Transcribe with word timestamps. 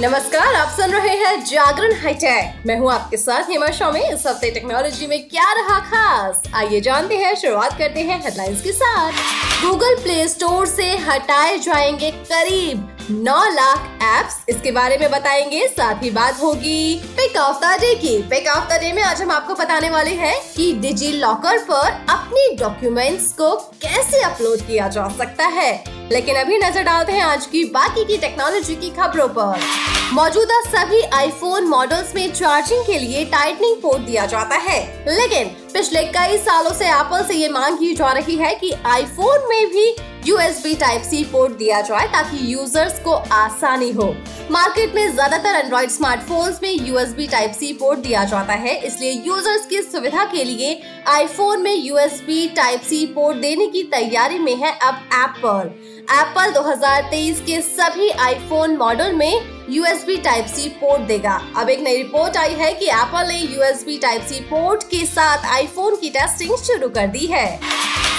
नमस्कार, 0.00 0.54
आप 0.54 0.68
सुन 0.68 0.90
रहे 0.90 1.16
हैं 1.16 1.44
जागरण 1.44 1.92
हाईटेक। 1.92 2.62
मैं 2.66 2.76
हूँ 2.78 2.92
आपके 2.92 3.16
साथ 3.16 3.50
हेमा 3.50 3.66
शॉमी 3.70 4.00
इस 4.00 4.26
हफ़्ते 4.26 4.50
टेक्नोलॉजी 4.50 5.06
में 5.06 5.28
क्या 5.28 5.52
रहा 5.52 5.78
खास? 5.78 6.42
आइए 6.54 6.80
जानते 6.80 7.16
हैं, 7.16 7.34
शुरुआत 7.34 7.78
करते 7.78 8.00
हैं 8.00 8.22
हेडलाइंस 8.24 8.62
के 8.62 8.72
साथ। 8.72 9.12
गूगल 9.64 10.02
प्ले 10.02 10.28
स्टोर 10.28 10.66
से 10.66 10.96
हटाए 10.96 11.58
जाएँगे 11.58 12.10
करीब 12.10 12.96
9 13.10 13.44
लाख 13.50 14.02
एप्स 14.02 14.36
इसके 14.48 14.70
बारे 14.70 14.96
में 14.98 15.10
बताएँगे, 15.10 15.66
साथ 15.68 16.02
ही 16.02 16.10
बात 16.10 16.42
होगी 16.42 17.00
पिक 17.16 17.36
ऑफ़ 17.36 17.56
द 17.56 17.78
डे 17.80 17.94
की। 17.94 18.16
पिक 18.22 18.48
ऑफ़ 18.48 18.68
द 18.68 18.80
डे 18.80 18.92
में 18.92 19.02
आज 19.02 19.22
हम 19.22 19.30
आपको 19.30 19.54
बताने 19.54 19.90
वाले 19.90 20.10
हैं 20.10 20.34
कि 20.56 20.72
डिजी 20.72 21.10
लॉकर 21.12 21.58
पर 21.58 22.06
अपनी 22.08 22.56
डॉक्यूमेंट्स 22.56 23.32
को 23.32 23.56
कैसे 23.82 24.20
अपलोड 24.22 24.58
किया 24.58 24.88
जा 24.88 25.08
सकता 25.08 25.46
है। 25.46 25.72
लेकिन 26.12 26.36
अभी 26.36 26.58
नज़र 26.58 26.82
डालते 26.82 27.12
हैं 27.12 27.22
आज 27.22 27.46
की 27.46 27.64
बाकी 27.64 28.04
की 28.04 28.16
टेक्नोलॉजी 28.16 28.74
की 28.74 28.90
खबरों 28.90 29.28
पर। 29.28 29.60
मौजूदा 30.12 30.60
सभी 30.60 31.00
आईफोन 31.02 31.64
मॉडल्स 31.64 32.14
में 32.14 32.32
चार्जिंग 32.32 32.84
के 32.86 32.98
लिए 32.98 33.24
टाइटनिंग 33.24 33.76
पोर्ट 33.76 34.02
दिया 34.02 34.26
जाता 34.26 34.56
है। 34.56 34.80
लेकिन 35.08 35.48
पिछले 35.74 36.02
कई 36.02 36.38
सालों 36.38 36.72
से 36.72 36.88
एप्पल 36.88 37.24
से 37.24 37.34
ये 37.34 37.48
मांग 37.48 37.78
की 37.78 37.94
जा 37.94 38.12
रही 38.12 38.36
है 38.36 38.54
कि 38.54 38.72
आईफोन 38.86 39.48
में 39.48 39.66
भी 39.66 39.96
यूएसबी 40.26 40.74
टाइप 40.76 41.02
सी 41.02 41.22
पोर्ट 41.24 41.52
दिया 41.58 41.80
जाए 41.80 42.06
ताकि 42.08 42.52
यूज़र्स 42.52 42.98
को 43.00 43.12
आसानी 43.12 43.90
हो। 43.92 44.14
मार्केट 44.50 44.94
में 44.94 45.12
ज़्यादातर 45.12 45.54
एंड्रॉइड 45.56 45.90
स्मार्टफोन्स 45.90 46.58
में 46.62 46.70
यूएसबी 46.70 47.26
टाइप 47.26 47.52
सी 47.52 47.72
पोर्ट 47.72 47.98
दिया 47.98 48.24
जाता 48.24 48.52
है, 48.54 48.76
इसलिए 48.78 49.12
यूज़र्स 49.26 49.66
की 49.66 49.80
सुविधा 49.82 50.24
के 50.24 50.44
लिए 50.44 50.80
आईफोन 51.08 51.62
में 51.62 51.74
यूएसबी 51.74 52.46
टाइप 52.56 52.80
सी 52.80 53.04
पोर्ट 53.14 53.38
देने 53.38 53.66
की 53.66 53.82
तैयारी 53.92 54.38
में 54.38 54.54
है 54.56 54.72
अब 54.72 55.08
एप्पल 55.14 55.70
एप्पल 56.12 56.52
2023 56.52 57.40
के 57.46 57.60
सभी 57.62 58.08
आईफोन 58.20 58.76
मॉडल 58.76 59.12
में 59.16 59.40
यूएसबी 59.70 60.16
टाइप 60.18 60.46
सी 60.46 60.68
पोर्ट 60.80 61.02
देगा। 61.02 61.40
अब 61.56 61.68
एक 61.70 61.80
नई 61.80 61.96
रिपोर्ट 61.96 62.36
आई 62.36 62.54
है 62.54 62.72
कि 62.74 62.86
एप्पल 62.86 63.28
ने 63.28 63.38
यूएसबी 63.38 63.98
टाइप 63.98 64.22
सी 64.22 64.40
पोर्ट 64.44 64.82
के 64.90 65.04
साथ 65.06 65.46
आईफोन 65.54 65.96
की 65.96 66.10
टेस्टिंग 66.10 66.56
शुरू 66.58 66.88
कर 66.88 67.06
दी 67.08 67.26
है। 67.26 67.48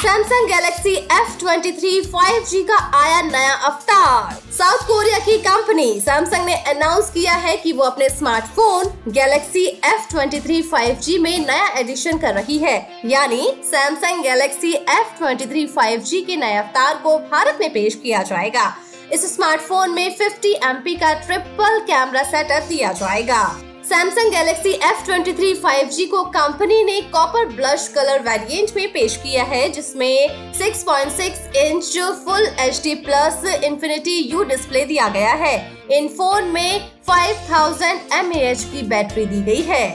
सैमसंग 0.01 0.47
गैलेक्सी 0.47 0.95
F23 1.13 2.05
5G 2.13 2.61
का 2.67 2.77
आया 2.99 3.21
नया 3.21 3.53
अवतार। 3.65 4.39
साउथ 4.51 4.87
कोरिया 4.87 5.19
की 5.19 5.37
कंपनी 5.37 5.99
सैमसंग 5.99 6.45
ने 6.45 6.55
अनाउंस 6.69 7.09
किया 7.09 7.33
है 7.33 7.55
कि 7.57 7.73
वो 7.73 7.83
अपने 7.83 8.09
स्मार्टफ़ोन 8.09 9.11
गैलेक्सी 9.11 9.65
F23 9.91 10.63
5G 10.71 11.19
में 11.19 11.45
नया 11.45 11.67
एडिशन 11.79 12.17
कर 12.17 12.33
रही 12.33 12.57
है। 12.57 12.75
यानी 13.05 13.53
सैमसंग 13.65 14.23
गैलेक्सी 14.23 14.73
F23 14.89 15.67
5G 15.77 16.25
के 16.25 16.37
नए 16.37 16.57
अवतार 16.57 17.01
को 17.03 17.17
भारत 17.19 17.57
में 17.61 17.69
पेश 17.73 17.95
किया 17.95 18.23
जाएगा। 18.23 18.73
इस 19.13 19.35
स्मार्टफ़ोन 19.35 19.91
में 19.91 20.17
50 20.17 20.59
MP 20.65 20.99
का 20.99 21.13
ट्रिपल 21.27 21.79
कैमरा 21.79 22.23
सेटअप 22.23 22.63
दिया 22.63 22.91
जाएगा। 22.93 23.43
सैमसंग 23.91 24.31
गैलेक्सी 24.31 24.71
F23 24.87 25.55
5G 25.61 26.05
को 26.09 26.23
कंपनी 26.25 26.83
ने 26.83 26.99
कॉपर 27.13 27.45
ब्लश 27.47 27.87
कलर 27.95 28.19
वेरिएंट 28.21 28.71
में 28.75 28.87
पेश 28.91 29.15
किया 29.23 29.43
है, 29.43 29.69
जिसमें 29.69 30.53
6.6 30.53 31.57
inch 31.57 31.97
full 32.23 32.45
H 32.59 32.79
D 32.83 32.93
plus 33.01 33.43
infinity 33.63 34.17
U 34.31 34.43
display 34.43 34.85
दिया 34.85 35.07
गया 35.09 35.33
है। 35.35 35.55
इन 35.91 36.07
फ़ोन 36.09 36.47
में 36.53 36.89
5000 37.09 37.99
mAh 38.23 38.63
की 38.65 38.81
बैटरी 38.89 39.25
दी 39.25 39.41
गई 39.43 39.61
है। 39.63 39.85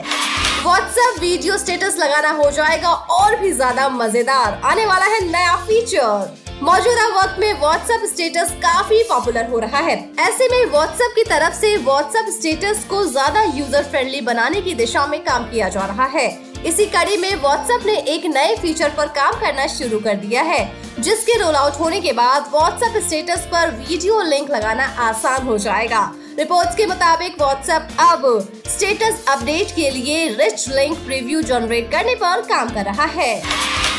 व्हाट्सएप 0.63 1.19
वीडियो 1.21 1.57
स्टेटस 1.57 1.97
लगाना 1.99 2.31
हो 2.37 2.49
जाएगा 2.51 2.93
और 3.15 3.35
भी 3.39 3.51
ज़्यादा 3.53 3.89
मज़ेदार। 3.91 4.61
आने 4.65 4.85
वाला 4.85 5.05
है 5.05 5.25
नया 5.31 5.55
फीचर 5.65 6.46
मौजूदा 6.61 7.07
वक्त 7.15 7.39
में 7.39 7.59
व्हाट्सएप 7.59 8.05
स्टेटस 8.09 8.51
काफ़ी 8.61 9.01
पॉपुलर 9.09 9.49
हो 9.49 9.59
रहा 9.59 9.79
है। 9.79 9.95
ऐसे 10.19 10.47
में 10.49 10.71
व्हाट्सएप 10.71 11.11
की 11.15 11.23
तरफ़ 11.23 11.53
से 11.53 11.75
व्हाट्सएप 11.77 12.29
स्टेटस 12.33 12.83
को 12.89 13.03
ज़्यादा 13.05 13.43
यूज़र 13.57 13.83
फ्रेंडली 13.83 14.21
बनाने 14.21 14.61
की 14.61 14.73
दिशा 14.75 15.05
में 15.07 15.19
काम 15.23 15.43
किया 15.51 15.69
जा 15.69 15.85
रहा 15.85 16.05
है। 16.15 16.27
इसी 16.65 16.85
कड़ी 16.87 17.17
में 17.17 17.35
व्हाट्सएप 17.35 17.85
ने 17.85 17.97
एक 18.13 18.25
नए 18.27 18.55
फीचर 18.61 18.89
पर 18.97 19.07
काम 19.15 19.39
करना 19.41 19.67
शुरू 19.67 19.99
कर 19.99 20.15
दिया 20.17 20.41
है, 20.43 20.59
जिसके 20.99 21.37
रोल 21.39 21.55
आउट 21.55 21.79
होने 21.79 22.01
के 22.01 22.13
बाद 22.13 22.49
व्हाट्सएप 22.53 23.01
स्टेटस 23.03 23.47
पर 23.51 23.71
वीडियो 23.79 24.21
लिंक 24.23 24.51
लगाना 24.51 24.85
आसान 25.07 25.47
हो 25.47 25.57
जाएगा। 25.59 26.01
रिपोर्ट्स 26.39 26.75
के 26.75 26.85
मुताबिक 26.85 27.41
व्हाट्सएप 27.41 27.97
अब 28.01 28.29
स्टेटस 28.67 29.25
अपडेट 29.29 29.75
के 29.75 29.89
लिए 29.91 30.27
रिच 30.35 30.69
लिंक 30.69 30.97
प्रीव्यू 30.97 31.41
जनरेट 31.43 31.91
करने 31.91 32.15
पर 32.15 32.41
काम 32.47 32.69
कर 32.69 32.85
रहा 32.85 33.05
है। 33.15 33.41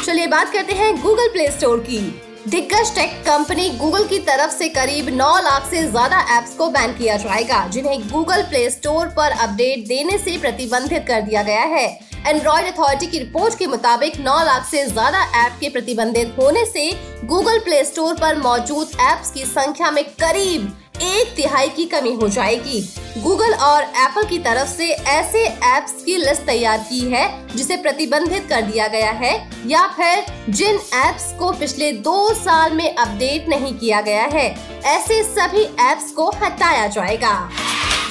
चलिए 0.05 0.27
बात 0.29 0.53
करते 0.53 0.75
हैं 0.75 0.97
गूगल 1.03 1.29
प्ले 1.29 1.51
स्टोर 1.51 1.79
की। 1.81 2.28
दिग्गज 2.49 2.95
टेक 2.95 3.11
कंपनी 3.23 3.69
गूगल 3.79 4.05
की 4.09 4.19
तरफ़ 4.27 4.51
से 4.51 4.69
करीब 4.71 5.07
9 5.13 5.27
लाख 5.45 5.67
से 5.71 5.83
ज़्यादा 5.83 6.21
एप्स 6.37 6.55
को 6.57 6.69
बैन 6.71 6.93
किया 6.99 7.17
जाएगा, 7.17 7.67
जिन्हें 7.69 8.09
गूगल 8.09 8.43
प्ले 8.43 8.69
स्टोर 8.71 9.09
पर 9.17 9.31
अपडेट 9.39 9.87
देने 9.89 10.17
से 10.19 10.37
प्रतिबंधित 10.39 11.05
कर 11.09 11.21
दिया 11.23 11.43
गया 11.43 11.65
है। 11.67 11.87
एंड्रॉइड 12.27 12.67
अथॉरिटी 12.67 13.07
की 13.07 13.19
रिपोर्ट 13.19 13.59
के 13.59 13.67
मुताबिक 13.67 14.17
9 14.21 14.41
लाख 14.47 14.67
से 14.67 14.85
ज़्यादा 14.87 15.23
ऐप 15.45 15.59
के 15.61 15.69
प्रतिबंधित 15.69 16.35
होने 16.39 16.65
से 16.67 16.91
गूगल 17.27 17.59
प्ले 17.65 17.85
स्टोर 17.85 18.15
पर 18.21 18.39
मौजूद 18.39 18.97
ऐप्स 19.03 19.31
की 19.33 19.45
संख्या 19.47 19.91
में 19.91 20.05
करीब 20.15 20.73
एक 21.03 21.35
तिहाई 21.37 21.69
की 21.69 21.85
कमी 21.85 22.13
हो 22.15 22.29
जाएगी। 22.29 22.81
गूगल 23.19 23.55
और 23.55 23.83
एप्पल 23.83 24.25
की 24.25 24.39
तरफ़ 24.39 24.69
से 24.69 24.91
ऐसे 24.91 25.45
एप्स 25.47 25.93
की 26.05 26.17
लिस्ट 26.17 26.43
तैयार 26.43 26.79
की 26.79 27.01
है, 27.01 27.57
जिसे 27.57 27.77
प्रतिबंधित 27.77 28.47
कर 28.49 28.63
दिया 28.63 28.89
गया 28.89 29.11
है, 29.11 29.51
या 29.67 29.87
फिर 29.87 30.25
जिन 30.49 30.75
एप्स 30.77 31.33
को 31.39 31.53
पिछले 31.53 31.93
दो 31.93 32.35
साल 32.35 32.73
में 32.73 32.95
अपडेट 32.97 33.49
नहीं 33.49 33.75
किया 33.79 34.01
गया 34.01 34.25
है, 34.25 34.49
ऐसे 34.85 35.23
सभी 35.25 35.63
एप्स 35.63 36.13
को 36.13 36.31
हटाया 36.31 36.87
जाएगा। 36.87 37.51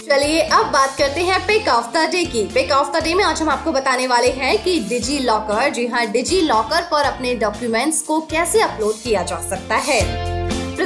चलिए 0.10 0.42
अब 0.42 0.66
बात 0.66 0.96
करते 0.98 1.22
हैं 1.22 1.48
पिक 1.48 1.68
ऑफ़ 1.68 1.86
द 1.94 2.10
डे 2.12 2.26
की। 2.26 2.44
पिक 2.44 2.72
ऑफ़ 2.72 2.98
द 2.98 3.04
डे 3.04 3.14
में 3.14 3.24
आज 3.24 3.42
हम 3.42 3.50
आपको 3.50 3.72
बताने 3.72 4.08
वाले 4.08 4.30
हैं 4.30 4.64
कि 4.64 4.80
डिजी 4.80 5.20
लॉकर 5.20 5.70
जी 5.70 5.88
हाँ 5.88 6.06
डिजी 6.08 6.42
लॉकर 6.42 6.82
पर 6.82 7.04
अपने 7.04 7.36
डॉक्यूमेंट्स 7.36 8.02
को 8.02 8.20
कैसे 8.22 8.62
अपलोड 8.62 8.94
किया 8.94 9.24
जा 9.24 9.42
सकता 9.50 9.76
है। 9.76 10.27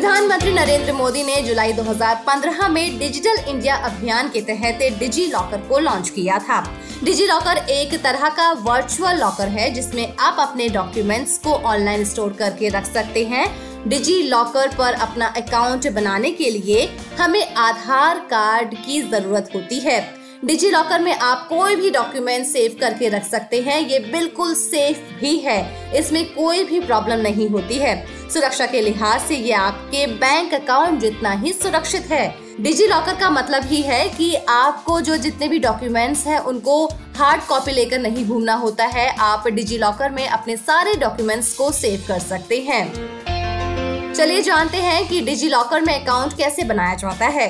प्रधानमंत्री 0.02 0.54
नरेंद्र 0.54 0.94
मोदी 0.94 1.24
ने 1.24 1.42
जुलाई 1.42 1.74
2015 1.74 2.68
में 2.70 2.98
डिजिटल 3.00 3.36
इंडिया 3.48 3.76
अभियान 3.76 4.30
के 4.30 4.42
तहत 4.42 4.80
डिजी 5.00 5.26
लॉकर 5.28 5.58
को 5.58 5.80
लॉन्च 5.80 6.10
किया 6.10 6.40
था। 6.40 6.80
डिजी 7.04 7.26
लॉकर 7.28 7.58
एक 7.70 7.94
तरह 8.04 8.30
का 8.30 8.52
वर्चुअल 8.52 9.20
लॉकर 9.20 9.48
है, 9.48 9.70
जिसमें 9.72 10.16
आप 10.20 10.36
अपने 10.40 10.70
डॉक्यूमेंट्स 10.70 11.38
को 11.38 11.50
ऑनलाइन 11.50 12.06
स्टोर 12.06 12.34
करके 12.34 12.70
रख 12.70 12.86
सकते 12.86 13.26
हैं। 13.26 13.46
डिजी 13.90 14.24
लॉकर 14.24 14.76
पर 14.76 14.94
अपना 14.94 15.26
अकाउंट 15.38 15.88
बनाने 15.88 16.32
के 16.32 16.50
लिए 16.50 16.90
हमें 17.20 17.54
आधार 17.54 18.20
कार्ड 18.20 18.74
की 18.74 19.02
ज़रूरत 19.02 19.50
होती 19.56 19.80
है। 19.80 20.22
डिजी 20.46 20.70
लॉकर 20.72 21.02
में 21.02 21.14
आप 21.14 21.48
कोई 21.50 21.76
भी 21.76 21.90
डॉक्यूमेंट 21.90 22.46
सेव 22.46 22.78
करके 22.80 23.10
रख 23.10 23.26
सकते 23.26 23.62
हैं, 23.62 23.80
ये 23.88 24.00
बिल्कुल 24.00 24.54
सेफ़ 24.54 24.98
भी 25.20 25.38
है। 25.38 25.92
इसमें 26.00 26.26
कोई 26.34 26.64
भी 26.64 26.80
प्रॉब्लम 26.80 27.20
नहीं 27.20 27.50
होती 27.50 27.76
है। 27.76 28.21
सुरक्षा 28.34 28.66
के 28.66 28.82
लिहाज 28.82 29.22
से 29.22 29.36
ये 29.36 29.52
आपके 29.52 30.06
बैंक 30.08 30.54
अकाउंट 30.54 31.00
जितना 31.00 31.32
ही 31.32 31.52
सुरक्षित 31.54 32.06
है। 32.12 32.36
डिजी 32.60 32.88
लॉकर 32.88 33.16
का 33.16 33.30
मतलब 33.30 33.64
ही 33.64 33.82
है 33.82 34.08
कि 34.10 34.36
आपको 34.50 35.00
जो 35.02 35.18
जितने 35.18 35.48
भी 35.48 35.60
डॉक्यूमेंट्स 35.60 36.26
हैं, 36.28 36.40
उनको 36.40 36.86
हार्ड 37.18 37.42
कॉपी 37.42 37.72
लेकर 37.72 38.00
नहीं 38.00 38.26
घूमना 38.26 38.54
होता 38.54 38.86
है। 38.86 39.08
आप 39.20 39.48
डिजी 39.48 39.78
लॉकर 39.78 40.10
में 40.10 40.28
अपने 40.28 40.56
सारे 40.58 40.94
डॉक्यूमेंट्स 40.94 41.54
को 41.54 41.72
सेव 41.72 42.06
कर 42.08 42.20
सकते 42.20 42.60
हैं। 42.62 44.14
चलिए 44.14 44.42
जानते 44.42 44.78
हैं 44.78 45.08
कि 45.08 45.22
डिजी 45.22 45.50
लॉकर 45.50 45.82
में 45.82 45.94
अकाउंट 45.94 46.38
कैसे 46.38 46.64
बनाया 46.64 46.96
जाता 46.96 47.26
है। 47.26 47.50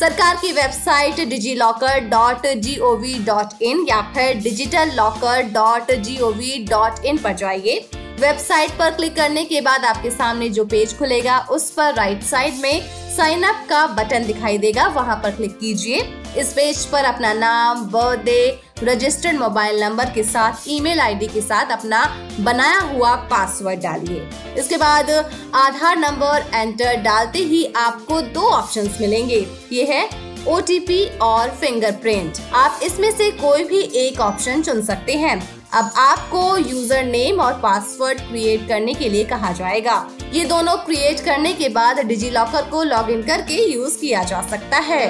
सरकार 0.00 0.36
की 0.36 0.52
website 0.52 1.28
DigiLocker 1.54 1.98
dot 2.08 2.46
G 2.56 2.76
O 2.76 2.94
V 2.96 3.14
dot 3.24 3.62
in 3.62 3.84
या 3.88 4.00
फिर 4.14 4.42
digital 4.42 4.90
locker 4.94 5.42
dot 5.52 5.92
G 5.92 6.18
O 6.18 6.30
V 6.30 6.66
dot 6.70 7.04
in 7.04 7.18
पर 7.18 7.32
जाइए। 7.32 7.88
वेबसाइट 8.20 8.70
पर 8.70 8.90
क्लिक 8.90 9.14
करने 9.16 9.44
के 9.44 9.60
बाद 9.60 9.84
आपके 9.84 10.10
सामने 10.10 10.48
जो 10.48 10.64
पेज 10.64 10.96
खुलेगा, 10.98 11.38
उस 11.50 11.70
पर 11.70 11.94
राइट 11.94 12.22
साइड 12.22 12.54
में 12.54 12.80
साइन 13.16 13.42
अप 13.42 13.64
का 13.68 13.86
बटन 13.94 14.26
दिखाई 14.26 14.58
देगा। 14.58 14.86
वहाँ 14.88 15.16
पर 15.22 15.30
क्लिक 15.36 15.58
कीजिए। 15.58 16.00
इस 16.38 16.52
पेज 16.52 16.84
पर 16.86 17.04
अपना 17.04 17.32
नाम 17.32 17.84
बर्थडे 17.90 18.60
रजिस्टर्ड 18.84 19.38
मोबाइल 19.38 19.82
नंबर 19.82 20.10
के 20.10 20.22
साथ 20.22 20.68
ईमेल 20.68 21.00
आईडी 21.00 21.26
के 21.26 21.40
साथ 21.40 21.72
अपना 21.72 22.04
बनाया 22.40 22.78
हुआ 22.92 23.14
पासवर्ड 23.30 23.80
डालिए। 23.80 24.28
इसके 24.58 24.76
बाद 24.76 25.10
आधार 25.54 25.98
नंबर 25.98 26.50
एंटर 26.54 26.96
डालते 27.02 27.38
ही 27.38 27.64
आपको 27.76 28.20
दो 28.20 28.48
ऑप्शंस 28.50 28.98
मिलेंगे। 29.00 29.46
ये 29.72 29.84
है 29.84 30.08
ओटीपी 30.48 31.04
और 31.22 31.50
फिंगरप्रिंट 31.50 32.38
आप 32.54 32.80
इसमें 32.82 33.10
से 33.10 33.30
कोई 33.30 33.64
भी 33.64 33.80
एक 33.98 34.20
ऑप्शन 34.20 34.62
चुन 34.62 34.82
सकते 34.82 35.14
हैं। 35.14 35.36
अब 35.72 35.90
आपको 35.98 36.56
यूज़र 36.58 37.02
नेम 37.04 37.40
और 37.40 37.52
पासवर्ड 37.52 38.20
क्रिएट 38.20 38.66
करने 38.68 38.94
के 38.94 39.08
लिए 39.08 39.24
कहा 39.24 39.52
जाएगा। 39.52 40.06
ये 40.32 40.44
दोनों 40.44 40.76
क्रिएट 40.76 41.20
करने 41.20 41.52
के 41.54 41.68
बाद 41.68 41.98
डिजी 41.98 42.30
लॉकर 42.30 42.70
को 42.70 42.82
लॉग 42.82 43.10
इन 43.10 43.22
करके 43.22 43.62
यूज़ 43.72 43.98
किया 44.00 44.22
जा 44.22 44.40
सकता 44.42 44.78
है। 44.78 45.08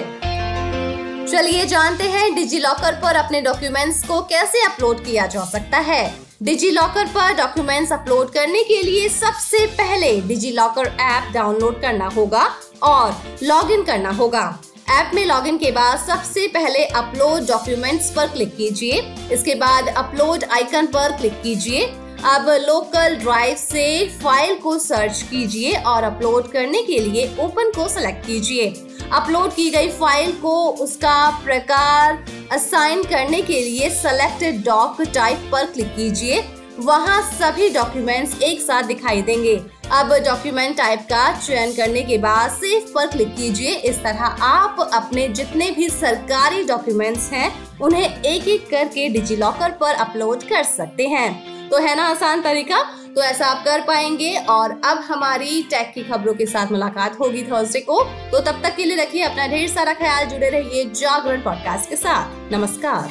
चलिए 1.27 1.67
जानते 1.67 2.05
हैं 2.05 2.35
डिजी 2.35 2.59
लॉकर 2.59 2.95
पर 2.95 3.17
अपने 3.17 3.41
डॉक्यूमेंट्स 3.41 4.03
को 4.05 4.21
कैसे 4.23 4.65
अपलोड 4.65 5.05
किया 5.05 5.27
जा 5.27 5.45
सकता 5.45 5.79
है। 5.79 6.03
डिजी 6.43 6.71
लॉकर 6.71 7.07
पर 7.07 7.35
डॉक्यूमेंट्स 7.37 7.93
अपलोड 7.93 8.31
करने 8.31 8.63
के 8.65 8.83
लिए 8.83 9.09
सबसे 9.09 9.67
पहले 9.79 10.21
डिजी 10.21 10.51
लॉकर 10.51 10.87
ऐप 11.01 11.33
डाउनलोड 11.35 11.81
करना 11.83 12.09
होगा 12.09 12.49
और 12.83 13.15
लॉग 13.43 13.71
इन 13.71 13.83
करना 13.83 14.11
होगा। 14.11 14.59
ऐप 14.91 15.11
में 15.15 15.25
लॉगिन 15.27 15.59
के 15.59 15.71
बाद 15.71 15.99
सबसे 15.99 16.47
पहले 16.49 16.85
अपलोड 16.85 17.47
डॉक्यूमेंट्स 17.47 18.11
पर 18.11 18.27
क्लिक 18.27 18.57
कीजिए। 18.57 19.01
इसके 19.33 19.55
बाद 19.55 19.89
अपलोड 19.89 20.45
आइकन 20.53 20.87
पर 20.87 21.17
क्लिक 21.17 21.41
कीजिए। 21.43 21.85
अब 22.27 22.49
लोकल 22.61 23.15
ड्राइव 23.17 23.57
से 23.57 23.85
फ़ाइल 24.23 24.55
को 24.55 24.77
सर्च 24.79 25.23
कीजिए 25.23 25.75
और 25.83 26.05
अपलोड 26.05 26.51
करने 26.53 26.83
के 26.83 26.99
लिए 26.99 27.27
ओपन 27.41 27.71
को 27.77 27.89
सिलेक्ट 27.89 28.27
कीजिए। 28.27 28.69
अपलोड 29.13 29.55
की 29.55 29.71
गई 29.71 29.89
फ़ाइल 29.91 30.33
को 30.33 30.55
उसका 30.83 31.29
प्रकार 31.45 32.25
असाइन 32.53 33.03
करने 33.05 33.43
के 33.43 33.61
लिए 33.61 33.91
सेलेक्टेड 33.93 34.63
डॉक 34.65 35.03
टाइप 35.15 35.49
पर 35.53 35.67
क्लिक 35.67 35.95
कीजिए। 35.97 36.43
वहाँ 36.83 37.23
सभी 37.23 37.71
डॉक्यूमेंट्स 37.71 38.43
एक 38.43 38.61
साथ 38.61 38.83
दिखाई 38.83 39.23
देंगे। 39.23 39.65
अब 39.93 40.13
डॉक्यूमेंट 40.13 40.77
टाइप 40.77 41.01
का 41.01 41.39
चयन 41.39 41.73
करने 41.73 42.03
के 42.03 42.19
बाद 42.19 42.51
सेव 42.51 42.93
पर 42.95 43.07
क्लिक 43.07 43.37
कीजिए। 43.37 43.75
इस 43.75 43.97
तरह 43.97 44.25
आप 44.43 44.91
अपने 44.95 45.29
जितने 45.29 45.71
भी 45.71 45.89
सरकारी 45.89 46.65
डॉक्यूमेंट्स 46.65 47.31
हैं, 47.33 47.79
उन्हें 47.79 48.23
एक 48.23 48.49
एक 48.49 48.71
करके 48.71 49.09
डिजी 49.09 49.37
लॉकर 49.37 49.71
पर 49.71 49.95
अपलोड 49.95 50.43
कर 50.43 50.63
सकते 50.63 51.07
हैं। 51.09 51.69
तो 51.69 51.79
है 51.79 51.97
ना 51.97 52.05
आसान 52.05 52.43
तरीका? 52.43 52.83
तो 53.15 53.23
ऐसा 53.23 53.47
आप 53.47 53.65
कर 53.65 53.81
पाएँगे 53.81 54.37
और 54.37 54.81
अब 54.85 54.99
हमारी 54.99 55.63
टेक 55.63 55.93
की 55.95 56.03
खबरों 56.03 56.35
के 56.35 56.47
साथ 56.47 56.67
मुलाकात 56.73 57.21
होगी 57.21 57.43
थर्सडे 57.43 57.81
को। 57.81 58.03
तो 58.05 58.41
तब 58.41 58.61
तक 58.63 58.77
के 58.77 58.85
लिए 58.85 58.97
रखिए 58.97 59.23
अपना 59.23 59.47
ढेर 59.47 59.69
सारा 59.69 59.93
ख्याल, 59.93 60.27
जुड़े 60.27 60.51
रहिए 60.51 60.85
जागरण 60.85 61.43
पॉडकास्ट 61.43 61.91
के 61.91 61.97
साथ। 61.97 62.53
नमस्कार। 62.53 63.09